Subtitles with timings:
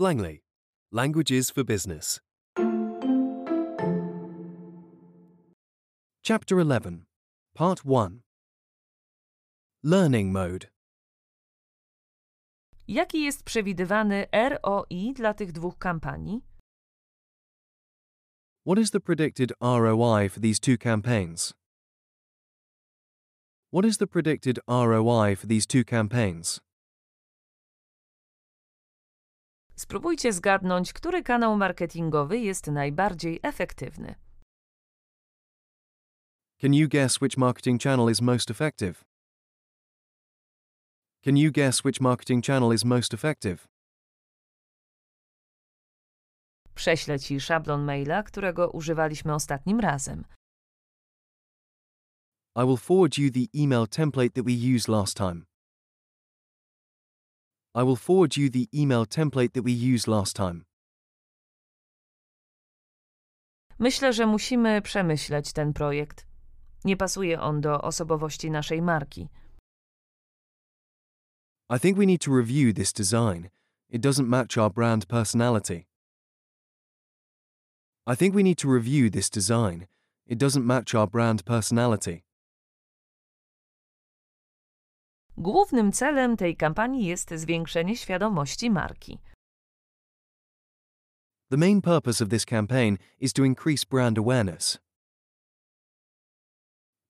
[0.00, 0.40] Langley.
[0.90, 2.20] Languages for Business.
[6.22, 7.04] Chapter 11,
[7.54, 8.22] Part 1
[9.84, 10.68] Learning Mode.
[12.88, 16.40] Jaki jest przewidywany ROI dla tych dwóch kampanii?
[18.66, 21.52] What is the predicted ROI for these two campaigns?
[23.70, 26.60] What is the predicted ROI for these two campaigns?
[29.80, 34.14] Spróbujcie zgadnąć, który kanał marketingowy jest najbardziej efektywny.
[36.60, 39.04] Can you guess which marketing channel is most effective?
[41.24, 43.68] Can you guess which marketing channel is most effective?
[46.74, 50.24] Prześlę Ci szablon maila, którego używaliśmy ostatnim razem.
[52.56, 55.49] I will forward you the email template that we used last time.
[57.74, 60.64] I will forward you the email template that we used last time.
[63.78, 66.26] Myślę, że musimy przemyśleć ten projekt.
[66.84, 69.28] Nie pasuje on do osobowości naszej marki.
[71.70, 73.48] I think we need to review this design.
[73.88, 75.86] It doesn't match our brand personality.
[78.06, 79.86] I think we need to review this design.
[80.26, 82.24] It doesn't match our brand personality.
[85.40, 89.18] Głównym celem tej kampanii jest zwiększenie świadomości marki.
[91.50, 94.78] The main purpose of this campaign is to increase brand awareness.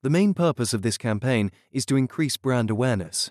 [0.02, 3.30] The main purpose of this campaign is to increase brand awareness.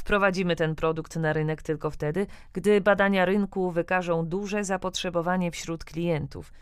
[0.00, 6.52] Wprowadzimy ten produkt na rynek tylko wtedy, gdy badania rynku wykażą duże zapotrzebowanie wśród klientów.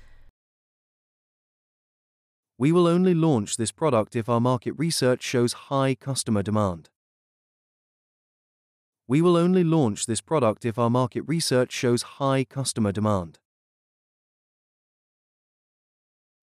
[2.62, 6.90] We will only launch this product if our market research shows high customer demand.
[9.08, 13.40] We will only launch this product if our market research shows high customer demand.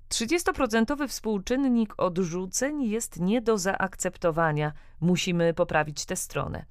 [0.09, 4.73] 30% współczynnik odrzuceń jest nie do zaakceptowania.
[5.01, 6.65] Musimy poprawić tę stronę.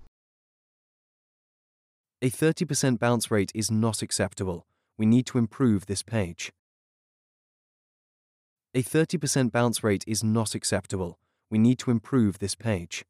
[2.23, 4.61] A 30% bounce rate is not acceptable.
[4.99, 6.53] We need to improve this page.
[8.75, 11.19] A 30% bounce rate is not acceptable.
[11.51, 13.05] We need to improve this page.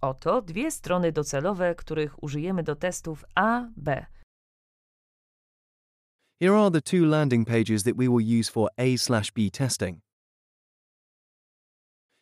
[0.00, 4.06] Oto dwie strony docelowe, których użyjemy do testów A, B.
[6.40, 10.00] Here are the two landing pages that we will use for A slash B testing.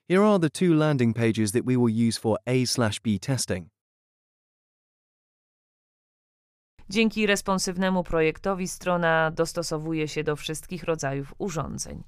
[0.09, 3.71] Here are the two landing pages that we will use for A slash B testing.
[6.89, 12.03] Dzięki responsywnemu projektowi strona dostosowuje się do wszystkich rodzajów urządzeń.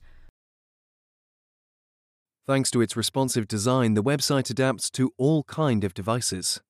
[2.47, 6.61] Thanks to its responsive design, the website adapts to all kind of devices.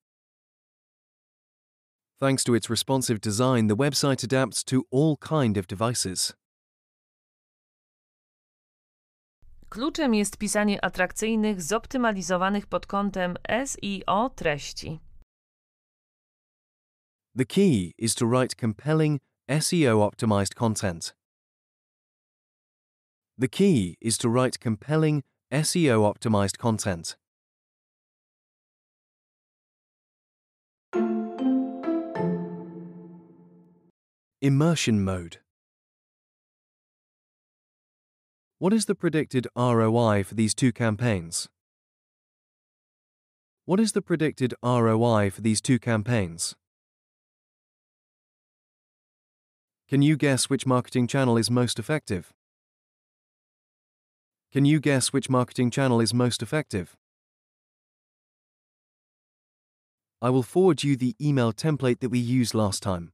[2.21, 6.33] Thanks to its responsive design, the website adapts to all kind of devices.
[9.69, 15.01] Kluczem jest pisanie atrakcyjnych, zoptymalizowanych pod kątem SEO treści.
[17.38, 21.12] The key is to write compelling, SEO optimized content.
[23.38, 25.22] The key is to write compelling,
[25.53, 27.15] SEO optimized content.
[34.43, 35.38] Immersion mode.
[38.59, 41.48] What is the predicted ROI for these two campaigns?
[43.65, 46.56] What is the predicted ROI for these two campaigns?
[49.88, 52.34] Can you guess which marketing channel is most effective?
[54.53, 56.94] Can you guess which marketing channel is most effective?
[60.21, 63.12] I will forward you the email template that we used last time.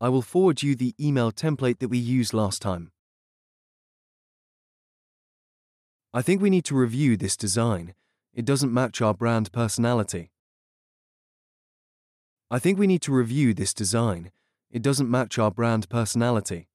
[0.00, 2.90] I will forward you the email template that we used last time.
[6.14, 7.92] I think we need to review this design.
[8.32, 10.30] It doesn't match our brand personality.
[12.50, 14.30] I think we need to review this design.
[14.70, 16.68] It doesn't match our brand personality.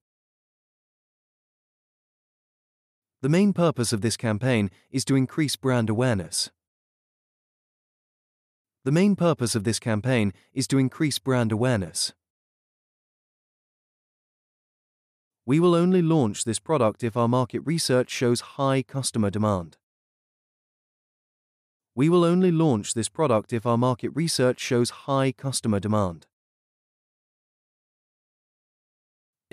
[3.21, 6.49] The main purpose of this campaign is to increase brand awareness.
[8.83, 12.13] The main purpose of this campaign is to increase brand awareness.
[15.45, 19.77] We will only launch this product if our market research shows high customer demand.
[21.95, 26.27] We will only launch this product if our market research shows high customer demand.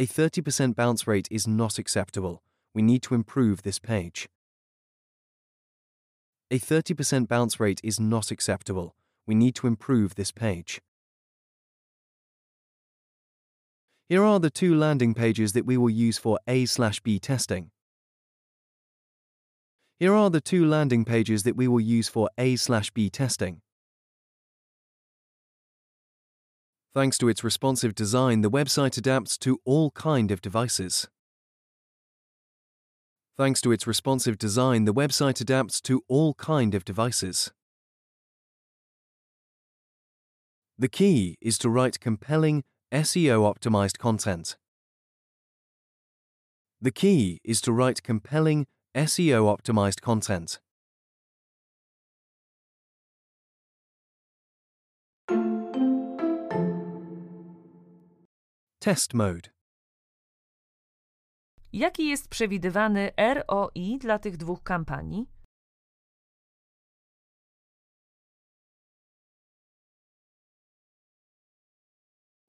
[0.01, 2.43] A 30% bounce rate is not acceptable.
[2.75, 4.31] We need to improve this page.
[6.51, 8.95] A 30% bounce rate is not acceptable.
[9.27, 10.81] We need to improve this page.
[14.09, 17.71] Here are the two landing pages that we will use for A slash B testing.
[19.99, 23.61] Here are the two landing pages that we will use for A slash B testing.
[26.93, 31.07] Thanks to its responsive design, the website adapts to all kind of devices.
[33.39, 37.53] Thanks to its responsive design, the website adapts to all kind of devices.
[40.77, 44.57] The key is to write compelling, SEO optimized content.
[46.81, 48.67] The key is to write compelling,
[48.97, 50.59] SEO optimized content.
[58.83, 59.51] Test mode.
[61.73, 65.27] Jaki jest przewidywany ROI dla tych dwóch kampanii?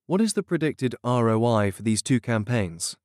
[0.10, 2.95] What is the predicted ROI for these two campaigns?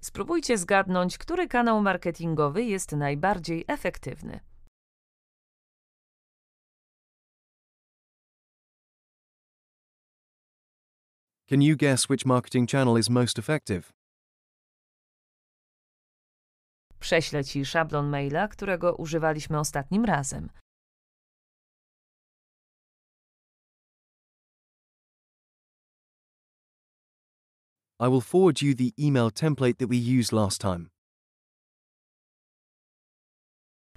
[0.00, 4.40] Spróbujcie zgadnąć, który kanał marketingowy jest najbardziej efektywny.
[11.50, 13.92] Can you guess which marketing channel is most effective?
[17.00, 20.48] Prześlę Ci szablon maila, którego używaliśmy ostatnim razem.
[28.00, 30.86] I will forward you the email template that we used last time.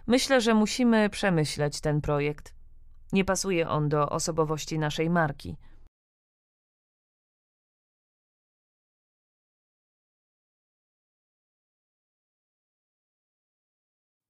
[0.07, 2.55] Myślę, że musimy przemyśleć ten projekt.
[3.11, 5.57] Nie pasuje on do osobowości naszej marki.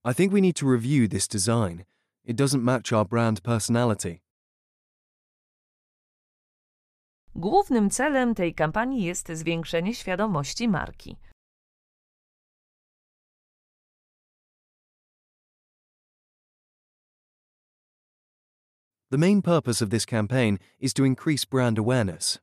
[0.06, 1.86] I think we need to review this design.
[2.26, 4.20] It doesn't match our brand personality.
[7.36, 11.18] Głównym celem tej kampanii jest zwiększenie świadomości marki.
[19.10, 22.40] The main purpose of this campaign is to increase brand awareness.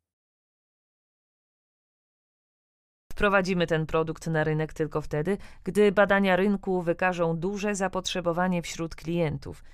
[3.20, 9.64] Wprowadzimy ten produkt na rynek tylko wtedy, gdy badania rynku wykażą duże zapotrzebowanie wśród klientów.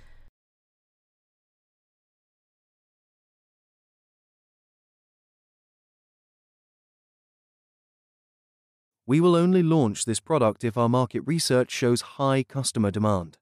[9.09, 13.39] We will only launch this product if our market research shows high customer demand.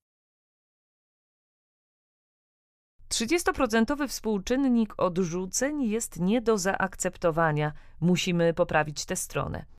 [3.08, 7.72] 30% współczynnik odrzuceń jest nie do zaakceptowania.
[8.00, 9.74] Musimy poprawić tę stronę.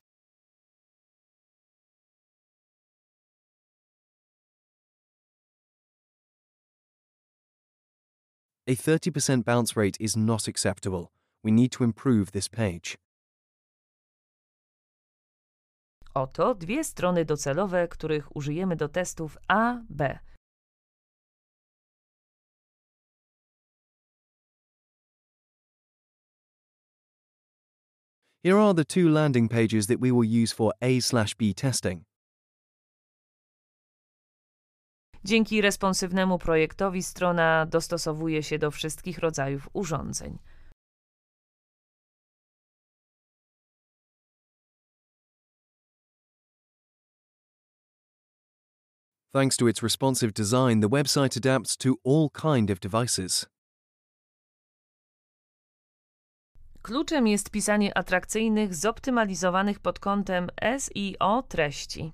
[8.68, 11.12] A 30% bounce rate is not acceptable.
[11.44, 12.98] We need to improve this page.
[16.14, 20.18] Oto dwie strony docelowe, których użyjemy do testów A, B.
[28.42, 32.04] Here are the two landing pages that we will use for A slash B testing.
[35.26, 40.38] Dzięki responsywnemu projektowi strona dostosowuje się do wszystkich rodzajów urządzeń.
[49.32, 53.46] Thanks to its responsive design, the website adapts to all kind of devices.
[56.82, 62.12] Kluczem jest pisanie atrakcyjnych, zoptymalizowanych pod kątem SEO treści.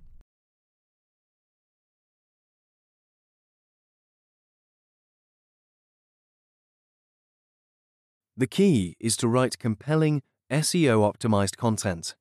[8.42, 10.20] The key is to write compelling,
[10.50, 12.16] SEO optimized content.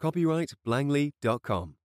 [0.00, 1.76] Copyright Blangley.com.